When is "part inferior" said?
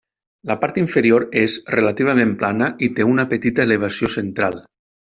0.63-1.25